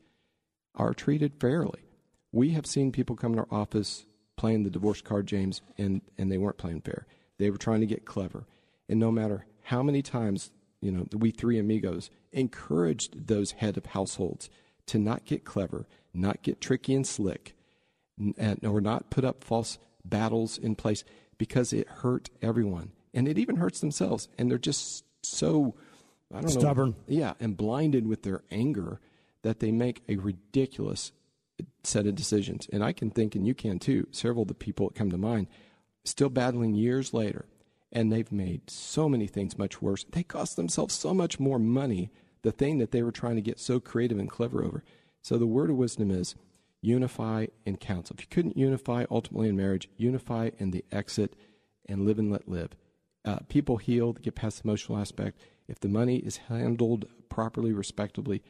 [0.76, 1.86] are treated fairly.
[2.34, 6.30] We have seen people come in our office playing the divorce card, James, and, and
[6.30, 7.08] they weren't playing fair.
[7.38, 8.46] They were trying to get clever.
[8.90, 10.52] And no matter how many times,
[10.82, 14.50] you know, we three amigos encouraged those head of households
[14.88, 17.56] to not get clever, not get tricky and slick,
[18.38, 21.04] and, or not put up false battles in place
[21.38, 22.92] because it hurt everyone.
[23.14, 24.28] And it even hurts themselves.
[24.38, 25.76] And they're just so
[26.34, 26.90] I don't Stubborn.
[26.90, 26.96] know.
[27.08, 29.00] Yeah, and blinded with their anger
[29.44, 31.12] that they make a ridiculous
[31.84, 32.68] set of decisions.
[32.72, 35.18] And I can think, and you can too, several of the people that come to
[35.18, 35.48] mind,
[36.04, 37.46] still battling years later,
[37.92, 40.04] and they've made so many things much worse.
[40.04, 43.60] They cost themselves so much more money, the thing that they were trying to get
[43.60, 44.84] so creative and clever over.
[45.26, 46.36] So the word of wisdom is
[46.82, 48.16] unify in counsel.
[48.16, 51.36] If you couldn't unify ultimately in marriage, unify in the exit
[51.90, 52.76] and live and let live.
[53.26, 58.44] Uh, people heal, get past the emotional aspect if the money is handled properly, respectably,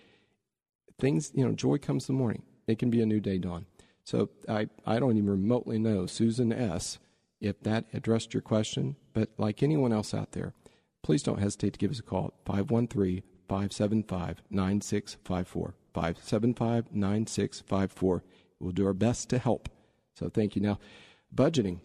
[1.00, 2.44] things, you know, joy comes the morning.
[2.68, 3.68] It can be a new day dawn.
[4.04, 7.00] So I, I don't even remotely know, Susan S.,
[7.40, 8.98] if that addressed your question.
[9.14, 10.52] But like anyone else out there,
[11.04, 15.76] please don't hesitate to give us a call at 513 575 9654.
[15.96, 18.24] 575 9654.
[18.60, 19.70] We'll do our best to help.
[20.14, 20.62] So thank you.
[20.62, 20.78] Now,
[21.34, 21.80] budgeting.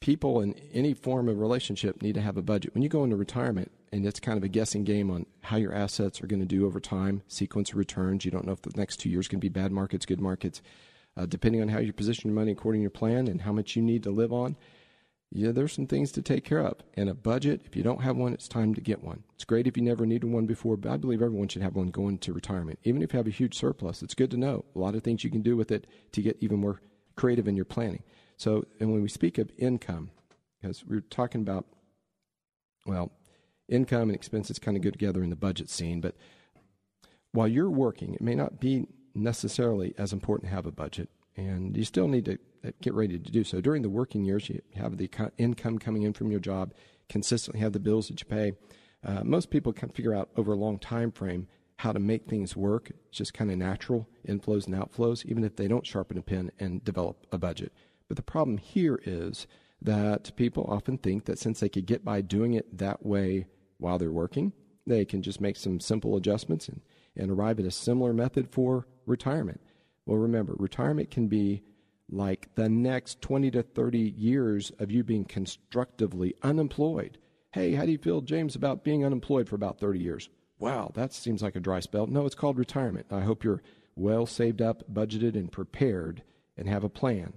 [0.00, 2.74] People in any form of relationship need to have a budget.
[2.74, 5.72] When you go into retirement, and it's kind of a guessing game on how your
[5.72, 8.24] assets are going to do over time, sequence of returns.
[8.24, 10.60] You don't know if the next two years can be bad markets, good markets,
[11.16, 13.76] uh, depending on how you position your money according to your plan and how much
[13.76, 14.56] you need to live on.
[15.30, 16.78] Yeah, there's some things to take care of.
[16.94, 19.24] And a budget, if you don't have one, it's time to get one.
[19.34, 21.88] It's great if you never needed one before, but I believe everyone should have one
[21.88, 22.78] going to retirement.
[22.84, 25.24] Even if you have a huge surplus, it's good to know a lot of things
[25.24, 26.80] you can do with it to get even more
[27.14, 28.02] creative in your planning.
[28.38, 30.10] So, and when we speak of income,
[30.60, 31.66] because we're talking about,
[32.86, 33.12] well,
[33.68, 36.00] income and expenses kind of go together in the budget scene.
[36.00, 36.16] But
[37.32, 41.76] while you're working, it may not be necessarily as important to have a budget, and
[41.76, 43.60] you still need to uh, get ready to do so.
[43.60, 46.72] During the working years, you have the income coming in from your job,
[47.08, 48.52] consistently have the bills that you pay.
[49.04, 52.56] Uh, most people can figure out over a long time frame how to make things
[52.56, 52.90] work.
[52.90, 56.50] It's just kind of natural inflows and outflows, even if they don't sharpen a pen
[56.58, 57.72] and develop a budget.
[58.08, 59.46] But the problem here is
[59.80, 63.46] that people often think that since they could get by doing it that way
[63.78, 64.52] while they're working.
[64.86, 66.80] They can just make some simple adjustments and,
[67.16, 69.60] and arrive at a similar method for retirement.
[70.06, 71.62] Well, remember, retirement can be
[72.10, 77.18] like the next 20 to 30 years of you being constructively unemployed.
[77.52, 80.28] Hey, how do you feel, James, about being unemployed for about 30 years?
[80.58, 82.06] Wow, that seems like a dry spell.
[82.06, 83.06] No, it's called retirement.
[83.10, 83.62] I hope you're
[83.94, 86.22] well saved up, budgeted, and prepared
[86.56, 87.34] and have a plan.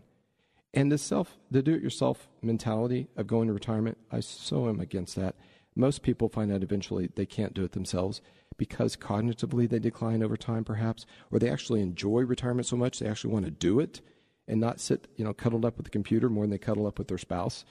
[0.74, 4.80] And the self, the do it yourself mentality of going to retirement, I so am
[4.80, 5.36] against that.
[5.76, 8.22] Most people find out eventually they can't do it themselves
[8.58, 13.08] because cognitively they decline over time, perhaps, or they actually enjoy retirement so much they
[13.08, 14.02] actually want to do it
[14.48, 16.98] and not sit, you know, cuddled up with the computer more than they cuddle up
[16.98, 17.66] with their spouse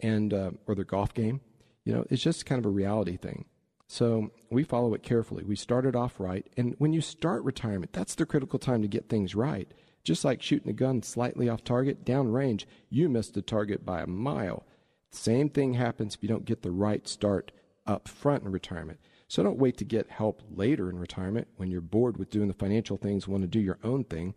[0.00, 1.40] and uh, or their golf game.
[1.84, 3.44] You know, it's just kind of a reality thing.
[3.88, 5.44] So we follow it carefully.
[5.44, 9.08] We started off right, and when you start retirement, that's the critical time to get
[9.08, 9.70] things right.
[10.02, 14.02] Just like shooting a gun slightly off target, down range, you missed the target by
[14.02, 14.64] a mile.
[15.10, 17.52] Same thing happens if you don't get the right start
[17.86, 19.00] up front in retirement.
[19.28, 22.54] So don't wait to get help later in retirement when you're bored with doing the
[22.54, 24.34] financial things, want to do your own thing.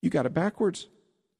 [0.00, 0.88] You got it backwards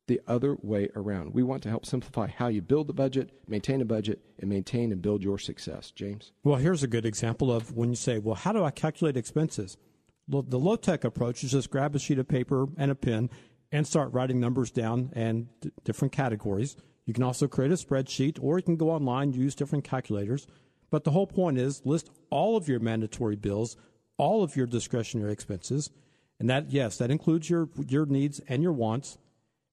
[0.06, 1.34] the other way around.
[1.34, 4.92] We want to help simplify how you build the budget, maintain a budget, and maintain
[4.92, 5.90] and build your success.
[5.90, 6.32] James?
[6.44, 9.76] Well, here's a good example of when you say, well, how do I calculate expenses?
[10.28, 13.30] Well, the low tech approach is just grab a sheet of paper and a pen
[13.72, 16.76] and start writing numbers down and d- different categories.
[17.04, 20.46] You can also create a spreadsheet or you can go online, use different calculators.
[20.90, 23.76] But the whole point is list all of your mandatory bills,
[24.18, 25.90] all of your discretionary expenses,
[26.38, 29.18] And that, yes, that includes your, your needs and your wants.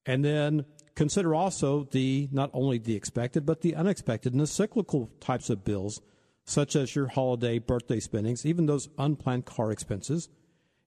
[0.05, 5.09] And then consider also the, not only the expected, but the unexpected and the cyclical
[5.19, 6.01] types of bills,
[6.45, 10.29] such as your holiday, birthday spendings, even those unplanned car expenses.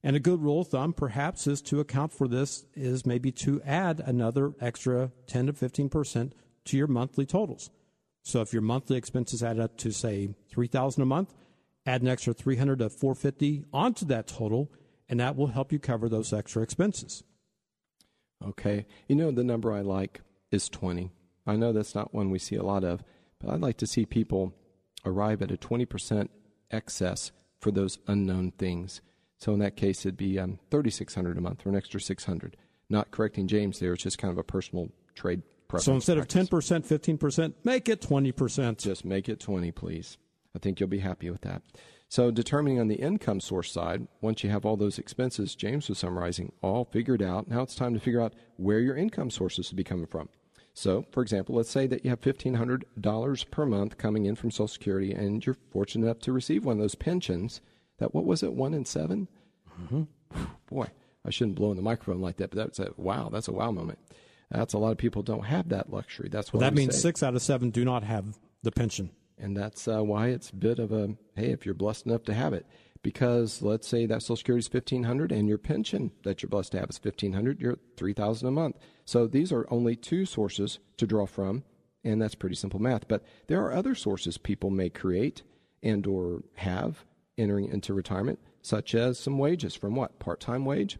[0.03, 3.61] And a good rule of thumb, perhaps, is to account for this is maybe to
[3.63, 6.33] add another extra 10 to 15 percent
[6.65, 7.71] to your monthly totals.
[8.21, 11.33] So if your monthly expenses add up to say 3000 a month,
[11.85, 14.71] add an extra 300 to 450 onto that total
[15.09, 17.23] and that will help you cover those extra expenses.
[18.45, 18.85] Okay.
[19.07, 20.21] You know the number I like
[20.51, 21.11] is 20.
[21.45, 23.03] I know that's not one we see a lot of,
[23.39, 24.53] but I'd like to see people
[25.05, 26.29] arrive at a 20%
[26.71, 29.01] excess for those unknown things.
[29.37, 32.57] So in that case, it'd be um, 3600 a month or an extra 600.
[32.89, 35.85] Not correcting James there, it's just kind of a personal trade preference.
[35.85, 36.51] so instead practice.
[36.51, 38.77] of 10%, 15%, make it 20%.
[38.77, 40.17] Just make it 20, please.
[40.55, 41.61] I think you'll be happy with that.
[42.09, 45.99] So determining on the income source side, once you have all those expenses James was
[45.99, 49.77] summarizing all figured out, now it's time to figure out where your income sources will
[49.77, 50.29] be coming from.
[50.73, 54.67] So, for example, let's say that you have $1,500 per month coming in from Social
[54.67, 57.61] Security and you're fortunate enough to receive one of those pensions
[57.97, 59.27] that, what was it, one in 7
[59.81, 60.03] mm-hmm.
[60.69, 60.87] Boy,
[61.25, 63.71] I shouldn't blow in the microphone like that, but that's a wow, that's a wow
[63.71, 63.99] moment.
[64.51, 66.29] That's a lot of people don't have that luxury.
[66.29, 69.55] That's what well, that means six out of seven do not have the pension, and
[69.55, 72.53] that's uh, why it's a bit of a hey, if you're blessed enough to have
[72.53, 72.65] it,
[73.03, 76.71] because let's say that Social Security is fifteen hundred, and your pension that you're blessed
[76.73, 78.77] to have is fifteen hundred, you're three thousand a month.
[79.05, 81.63] So these are only two sources to draw from,
[82.03, 83.07] and that's pretty simple math.
[83.07, 85.43] But there are other sources people may create
[85.83, 87.05] and or have
[87.37, 90.99] entering into retirement, such as some wages from what part time wage, a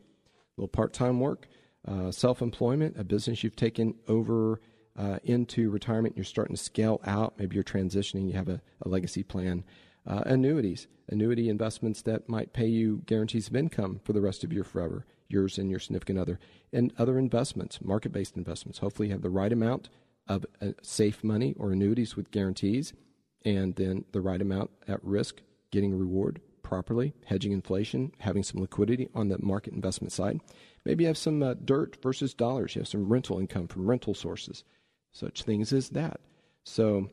[0.62, 1.47] little part time work
[1.88, 4.62] uh, self employment, a business you've taken over
[4.97, 8.89] uh, into retirement, you're starting to scale out, maybe you're transitioning, you have a, a
[8.89, 9.63] legacy plan.
[10.05, 14.53] Uh, annuities, annuity investments that might pay you guarantees of income for the rest of
[14.53, 16.39] your forever, yours and your significant other,
[16.71, 18.79] and other investments, market based investments.
[18.79, 19.89] Hopefully, you have the right amount
[20.27, 22.93] of uh, safe money or annuities with guarantees,
[23.43, 29.07] and then the right amount at risk, getting reward properly, hedging inflation, having some liquidity
[29.15, 30.39] on the market investment side.
[30.83, 32.75] Maybe you have some uh, dirt versus dollars.
[32.75, 34.63] You have some rental income from rental sources,
[35.17, 36.21] such things as that.
[36.63, 37.10] So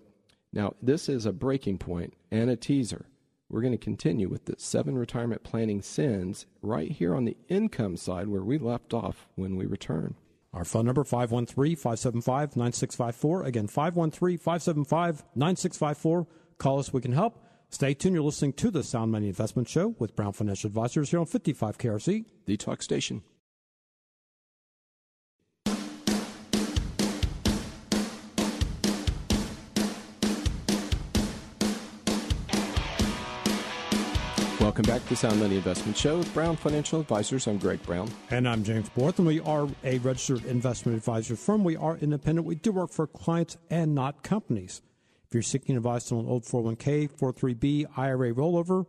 [0.53, 3.07] now this is a breaking point and a teaser.
[3.49, 7.97] We're going to continue with the seven retirement planning sins right here on the income
[7.97, 10.17] side where we left off when we return.
[10.53, 13.45] Our phone number 513-575-9654.
[13.45, 16.27] Again, 513-575-9654.
[16.59, 17.41] Call us, we can help.
[17.71, 18.15] Stay tuned.
[18.15, 21.77] You're listening to the Sound Money Investment Show with Brown Financial Advisors here on 55
[21.79, 23.25] KRC, the talk station.
[34.75, 37.47] Welcome back to the Sound Money Investment Show with Brown Financial Advisors.
[37.47, 38.11] I'm Greg Brown.
[38.31, 41.63] And I'm James Borth, and we are a registered investment advisor firm.
[41.63, 42.45] We are independent.
[42.45, 44.83] We do work for clients and not companies.
[45.29, 48.87] If you're seeking advice on an old 401k, 43B, IRA rollover,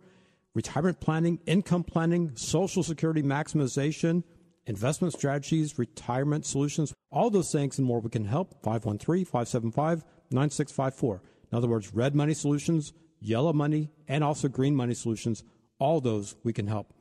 [0.55, 4.23] retirement planning, income planning, Social Security maximization,
[4.65, 8.55] investment strategies, retirement solutions, all those things and more, we can help.
[8.63, 11.21] 513 575 9654.
[11.51, 15.43] In other words, red money solutions, yellow money, and also green money solutions.
[15.79, 16.93] All those we can help.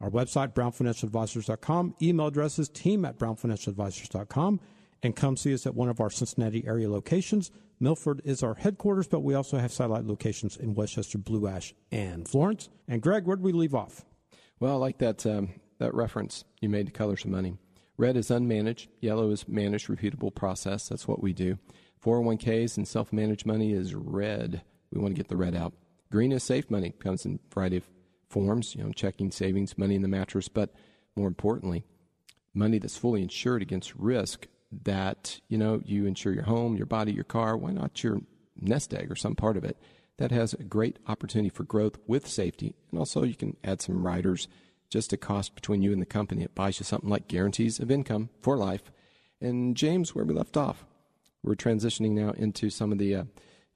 [0.00, 1.96] Our website, brownfinancialadvisors.com.
[2.02, 4.60] Email addresses, team at brownfinancialadvisors.com.
[5.04, 7.50] And come see us at one of our Cincinnati area locations.
[7.80, 11.74] Milford is our headquarters, but we also have satellite locations in West Chester, Blue Ash,
[11.90, 12.68] and Florence.
[12.86, 14.04] And Greg, where did we leave off?
[14.60, 17.56] Well, I like that um, that reference you made to colors of money.
[17.96, 18.86] Red is unmanaged.
[19.00, 20.88] Yellow is managed, repeatable process.
[20.88, 21.58] That's what we do.
[22.04, 24.62] 401ks and self-managed money is red.
[24.92, 25.72] We want to get the red out.
[26.10, 26.94] Green is safe money.
[26.98, 27.88] Comes in variety of
[28.32, 28.74] forms.
[28.74, 30.74] You know, checking, savings, money in the mattress, but
[31.14, 31.84] more importantly,
[32.54, 34.46] money that's fully insured against risk
[34.84, 37.56] that you know you insure your home, your body, your car.
[37.56, 38.22] Why not your
[38.60, 39.76] nest egg or some part of it?
[40.16, 44.06] That has a great opportunity for growth with safety, and also you can add some
[44.06, 44.48] riders.
[44.88, 46.42] Just a cost between you and the company.
[46.42, 48.92] It buys you something like guarantees of income for life.
[49.40, 50.84] And James, where we left off,
[51.42, 53.24] we're transitioning now into some of the, uh,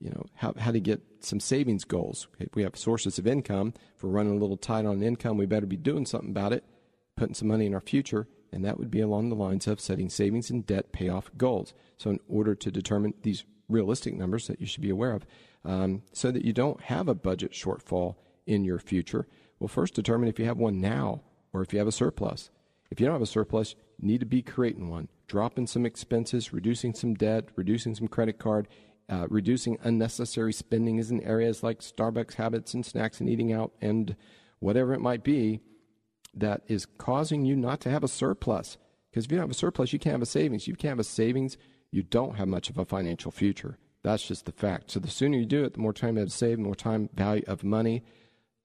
[0.00, 2.28] you know, how, how to get some savings goals.
[2.38, 3.74] If we have sources of income.
[3.96, 6.64] If we're running a little tight on income, we better be doing something about it,
[7.16, 10.08] putting some money in our future and that would be along the lines of setting
[10.08, 11.74] savings and debt payoff goals.
[11.98, 15.26] So, in order to determine these realistic numbers that you should be aware of,
[15.64, 18.16] um, so that you don't have a budget shortfall
[18.46, 19.26] in your future,
[19.58, 22.50] well, first determine if you have one now or if you have a surplus.
[22.90, 26.52] If you don't have a surplus, you need to be creating one, dropping some expenses,
[26.52, 28.68] reducing some debt, reducing some credit card,
[29.08, 33.72] uh, reducing unnecessary spending is in areas like Starbucks habits and snacks and eating out
[33.80, 34.16] and
[34.58, 35.60] whatever it might be
[36.34, 38.76] that is causing you not to have a surplus.
[39.10, 40.66] Because if you don't have a surplus, you can't have a savings.
[40.66, 41.56] You can't have a savings,
[41.90, 43.78] you don't have much of a financial future.
[44.02, 44.90] That's just the fact.
[44.90, 46.74] So the sooner you do it, the more time you have to save, the more
[46.74, 48.04] time value of money,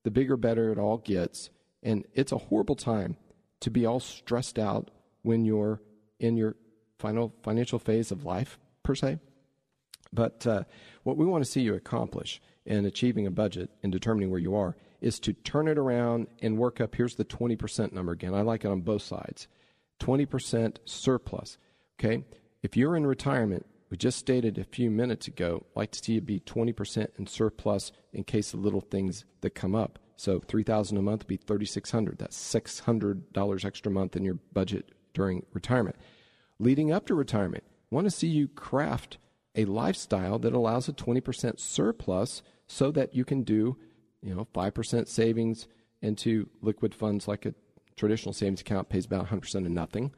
[0.04, 1.50] the bigger, better it all gets.
[1.82, 3.18] And it's a horrible time
[3.62, 5.82] to be all stressed out when you're
[6.20, 6.56] in your
[7.00, 9.20] final financial phase of life, per se.
[10.14, 10.64] But uh,
[11.03, 14.55] what we want to see you accomplish in achieving a budget and determining where you
[14.55, 16.95] are is to turn it around and work up.
[16.95, 18.36] Here's the 20% number again.
[18.36, 19.47] I like it on both sides
[19.99, 21.57] 20% surplus.
[21.99, 22.24] Okay?
[22.64, 26.22] If you're in retirement, we just stated a few minutes ago, like to see you
[26.22, 29.99] be 20% in surplus in case of little things that come up.
[30.16, 35.45] So 3000 a month would be 3600 That's $600 extra month in your budget during
[35.53, 35.95] retirement.
[36.59, 39.18] Leading up to retirement, want to see you craft
[39.56, 43.78] a lifestyle that allows a 20% surplus so that you can do,
[44.22, 45.68] you know, 5% savings
[46.02, 47.54] into liquid funds like a
[47.95, 50.12] traditional savings account pays about 100% of nothing,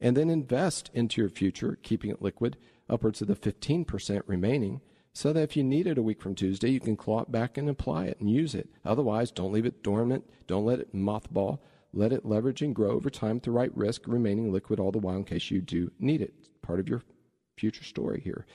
[0.00, 2.56] and then invest into your future, keeping it liquid
[2.88, 4.80] upwards of the 15% remaining,
[5.12, 7.56] so that if you need it a week from Tuesday, you can claw it back
[7.56, 8.68] and apply it and use it.
[8.84, 10.24] Otherwise, don't leave it dormant.
[10.46, 11.58] Don't let it mothball.
[11.92, 14.98] Let it leverage and grow over time at the right risk, remaining liquid all the
[14.98, 16.34] while in case you do need it.
[16.38, 17.02] It's part of your
[17.56, 18.46] future story here.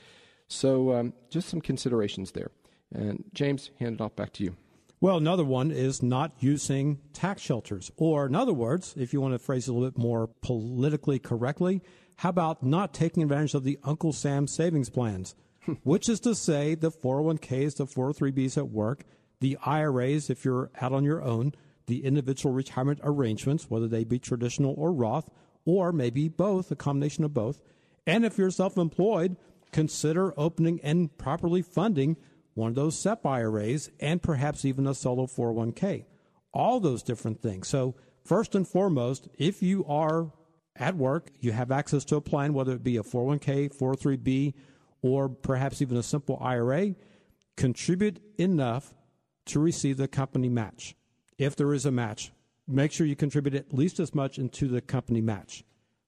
[0.56, 2.52] So, um, just some considerations there.
[2.94, 4.56] And James, hand it off back to you.
[5.02, 7.92] Well, another one is not using tax shelters.
[7.98, 11.20] Or, in other words, if you want to phrase it a little bit more politically
[11.20, 11.82] correctly,
[12.18, 15.36] how about not taking advantage of the Uncle Sam savings plans?
[15.84, 19.04] Which is to say, the 401ks, the 403bs at work,
[19.42, 21.54] the IRAs if you're out on your own,
[21.88, 25.30] the individual retirement arrangements, whether they be traditional or Roth,
[25.66, 27.62] or maybe both, a combination of both.
[28.08, 29.36] And if you're self employed,
[29.76, 32.16] consider opening and properly funding
[32.54, 36.06] one of those SEP IRAs and perhaps even a solo 401k.
[36.54, 37.68] All those different things.
[37.68, 40.32] So, first and foremost, if you are
[40.78, 44.54] at work, you have access to a plan, whether it be a 401k, 403b,
[45.02, 46.96] or perhaps even a simple IRA,
[47.58, 48.94] contribute enough
[49.48, 50.96] to receive the company match.
[51.38, 52.32] If there is a match,
[52.66, 55.66] make sure you contribute at least as much into the company match.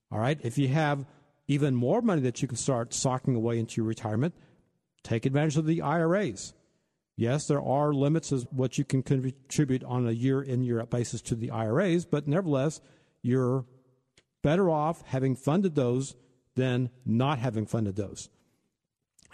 [0.10, 0.40] All right.
[0.42, 1.06] If you have
[1.48, 4.36] even more money that you can start socking away into your retirement,
[5.04, 6.54] take advantage of the IRAs.
[7.16, 10.92] Yes, there are limits as what you can contribute on a year in year out
[10.92, 12.80] basis to the IRAs, but nevertheless,
[13.24, 13.66] you're
[14.44, 16.16] better off having funded those
[16.56, 18.30] than not having funded those.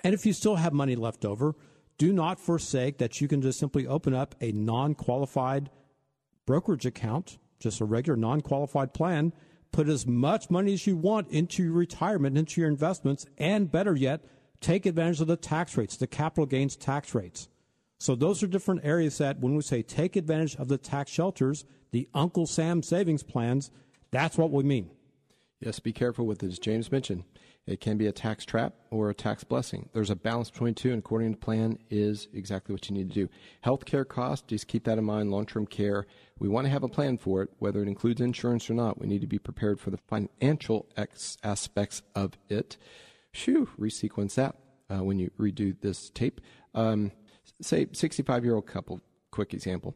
[0.03, 1.55] And if you still have money left over,
[1.97, 5.69] do not forsake that you can just simply open up a non qualified
[6.45, 9.33] brokerage account, just a regular non qualified plan,
[9.73, 13.95] put as much money as you want into your retirement, into your investments, and better
[13.95, 14.23] yet,
[14.61, 17.49] take advantage of the tax rates, the capital gains tax rates.
[17.99, 21.65] So those are different areas that when we say take advantage of the tax shelters,
[21.91, 23.71] the Uncle Sam savings plans,
[24.11, 24.89] that's what we mean.
[25.65, 26.47] Yes, be careful with it.
[26.47, 27.23] As James mentioned,
[27.65, 29.87] it can be a tax trap or a tax blessing.
[29.93, 33.15] There's a balance between two, and according to plan, is exactly what you need to
[33.15, 33.29] do.
[33.65, 35.31] Healthcare costs, just keep that in mind.
[35.31, 36.05] Long term care,
[36.37, 38.99] we want to have a plan for it, whether it includes insurance or not.
[38.99, 42.75] We need to be prepared for the financial ex- aspects of it.
[43.31, 44.57] Phew, resequence that
[44.89, 46.41] uh, when you redo this tape.
[46.75, 47.13] Um,
[47.61, 48.99] say, 65 year old couple,
[49.31, 49.95] quick example,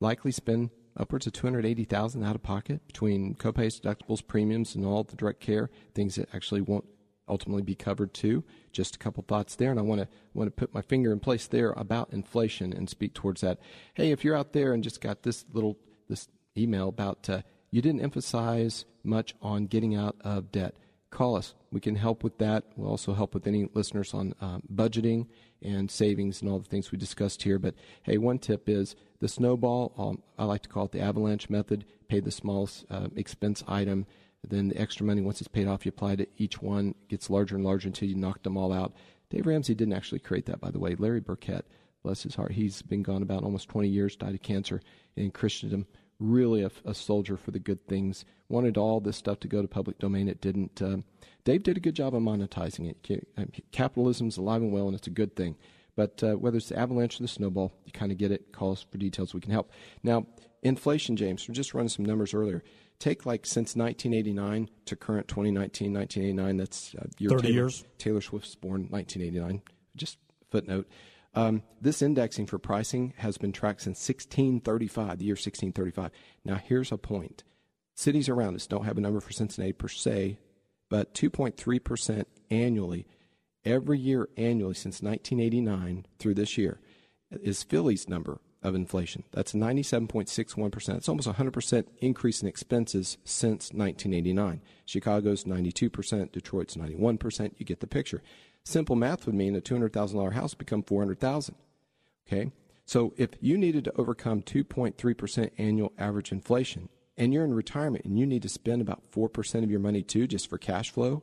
[0.00, 5.16] likely spend upwards of 280,000 out of pocket between copays, deductibles, premiums, and all the
[5.16, 6.84] direct care things that actually won't
[7.28, 8.44] ultimately be covered too.
[8.72, 11.20] Just a couple thoughts there, and I want to want to put my finger in
[11.20, 13.58] place there about inflation and speak towards that.
[13.94, 15.78] Hey, if you're out there and just got this little
[16.08, 20.76] this email about uh, you didn't emphasize much on getting out of debt,
[21.10, 21.54] call us.
[21.70, 22.64] We can help with that.
[22.76, 25.26] We'll also help with any listeners on uh, budgeting
[25.64, 27.58] and savings and all the things we discussed here.
[27.58, 29.92] But hey, one tip is the snowball.
[29.96, 31.84] Um, I like to call it the avalanche method.
[32.08, 34.06] Pay the smallest uh, expense item,
[34.46, 36.94] then the extra money once it's paid off, you apply to each one.
[37.08, 38.92] Gets larger and larger until you knock them all out.
[39.30, 40.94] Dave Ramsey didn't actually create that, by the way.
[40.94, 41.66] Larry Burkett,
[42.02, 44.82] bless his heart, he's been gone about almost 20 years, died of cancer
[45.16, 45.86] in Christendom.
[46.22, 48.24] Really a, a soldier for the good things.
[48.48, 50.28] Wanted all this stuff to go to public domain.
[50.28, 50.80] It didn't.
[50.80, 50.98] Uh,
[51.44, 53.26] Dave did a good job of monetizing it.
[53.72, 55.56] Capitalism's alive and well, and it's a good thing.
[55.96, 58.52] But uh, whether it's the avalanche or the snowball, you kind of get it.
[58.52, 59.34] Call us for details.
[59.34, 59.72] We can help.
[60.04, 60.26] Now,
[60.62, 62.62] inflation, James, we're just running some numbers earlier.
[63.00, 66.56] Take like since 1989 to current 2019, 1989.
[66.56, 67.84] That's uh, year 30 Taylor, years.
[67.98, 69.60] Taylor Swift's born 1989.
[69.96, 70.18] Just
[70.50, 70.88] footnote.
[71.34, 76.10] Um, this indexing for pricing has been tracked since 1635, the year 1635.
[76.44, 77.42] Now, here's a point.
[77.94, 80.38] Cities around us don't have a number for Cincinnati per se,
[80.90, 83.06] but 2.3% annually,
[83.64, 86.80] every year annually since 1989 through this year,
[87.30, 88.40] is Philly's number.
[88.62, 89.24] of inflation.
[89.32, 90.96] That's 97.61%.
[90.96, 94.62] It's almost 100% increase in expenses since 1989.
[94.84, 97.54] Chicago's 92%, Detroit's 91%.
[97.58, 98.22] You get the picture.
[98.64, 101.54] Simple math would mean a $200,000 house become 400,000.
[102.26, 102.52] Okay?
[102.84, 108.18] So if you needed to overcome 2.3% annual average inflation and you're in retirement and
[108.18, 111.22] you need to spend about 4% of your money too just for cash flow,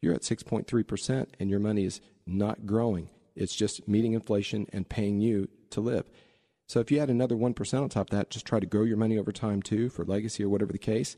[0.00, 3.10] you're at 6.3% and your money is not growing.
[3.36, 6.10] It's just meeting inflation and paying you to live.
[6.66, 8.96] So if you add another 1% on top of that, just try to grow your
[8.96, 11.16] money over time too for legacy or whatever the case,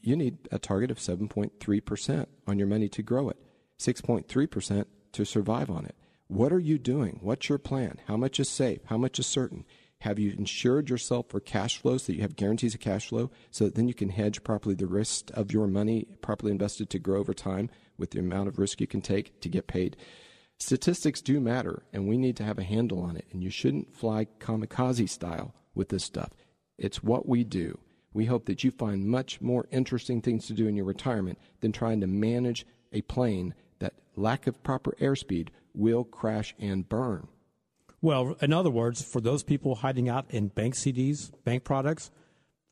[0.00, 3.36] you need a target of 7.3% on your money to grow it,
[3.82, 5.96] 6.3% to survive on it.
[6.28, 7.18] What are you doing?
[7.20, 8.00] What's your plan?
[8.06, 8.80] How much is safe?
[8.86, 9.64] How much is certain?
[9.98, 13.30] Have you insured yourself for cash flow so that you have guarantees of cash flow
[13.50, 16.98] so that then you can hedge properly the risk of your money properly invested to
[16.98, 19.96] grow over time with the amount of risk you can take to get paid?
[20.58, 23.26] Statistics do matter, and we need to have a handle on it.
[23.32, 26.30] And you shouldn't fly kamikaze style with this stuff.
[26.78, 27.78] It's what we do.
[28.12, 31.72] We hope that you find much more interesting things to do in your retirement than
[31.72, 33.54] trying to manage a plane
[34.16, 37.28] lack of proper airspeed will crash and burn.
[38.00, 42.10] Well, in other words, for those people hiding out in bank CDs, bank products,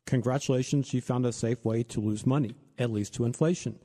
[0.05, 3.79] congratulations, you found a safe way to lose money, at least to inflation.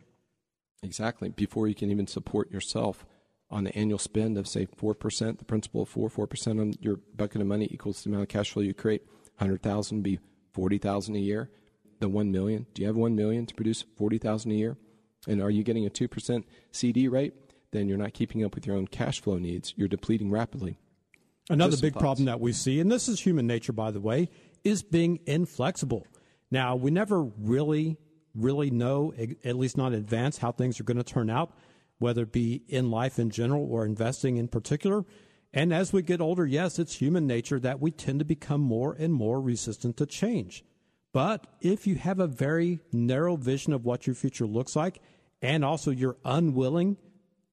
[0.83, 1.29] Exactly.
[1.29, 3.07] Before you can even support yourself
[3.49, 7.41] on the annual spend of say 4%, the principal of 4, 4% on your bucket
[7.41, 9.03] of money equals the amount of cash flow you create.
[9.39, 10.19] 100,000 be
[10.53, 11.51] 40,000 a year.
[12.01, 14.77] The 1 million, do you have 1 million to produce 40,000 a year?
[15.29, 17.35] And are you getting a 2% CD rate?
[17.77, 19.74] Then you're not keeping up with your own cash flow needs.
[19.77, 20.79] You're depleting rapidly.
[21.51, 22.03] Another big thoughts.
[22.03, 24.31] problem that we see, and this is human nature, by the way,
[24.64, 26.07] is being inflexible.
[26.51, 27.99] Now, we never really,
[28.35, 29.12] really know,
[29.45, 31.53] at least not in advance, how things are going to turn out
[31.99, 35.05] whether it be in life in general or investing in particular.
[35.53, 38.95] And as we get older, yes, it's human nature that we tend to become more
[38.95, 40.64] and more resistant to change.
[41.12, 45.01] But if you have a very narrow vision of what your future looks like,
[45.43, 46.97] and also you're unwilling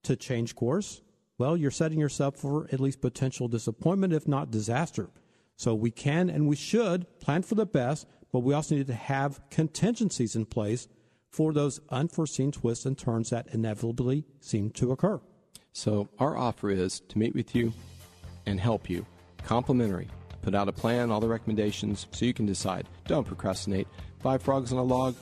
[0.04, 1.02] to change course,
[1.38, 5.10] well, you're setting yourself for at least potential disappointment, if not disaster.
[5.56, 8.94] So we can and we should plan for the best, but we also need to
[8.94, 10.88] have contingencies in place
[11.30, 15.20] for those unforeseen twists and turns that inevitably seem to occur.
[15.72, 17.72] So, our offer is to meet with you
[18.46, 19.04] and help you,
[19.42, 20.06] complimentary.
[20.42, 22.88] Put out a plan, all the recommendations, so you can decide.
[23.08, 23.88] Don't procrastinate.
[24.20, 25.16] Five frogs on a log,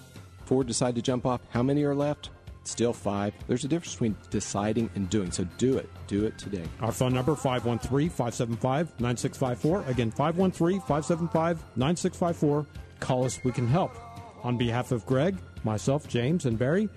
[0.44, 1.40] four decide to jump off.
[1.48, 2.28] How many are left?
[2.64, 3.34] Still five.
[3.48, 5.32] There's a difference between deciding and doing.
[5.32, 5.90] So do it.
[6.06, 6.62] Do it today.
[6.80, 9.88] Our phone number 513-575-9654.
[9.88, 12.66] Again, 513-575-9654.
[13.00, 13.40] Call us.
[13.42, 13.96] We can help.
[14.44, 16.88] On behalf of Greg, myself, James, and Barry.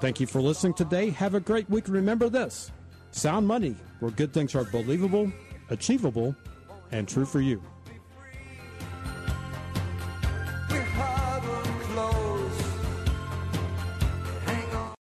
[0.00, 1.10] Thank you for listening today.
[1.10, 1.88] Have a great week.
[1.88, 2.70] Remember this
[3.10, 5.32] sound money, where good things are believable,
[5.70, 6.34] achievable,
[6.92, 7.62] and true for you.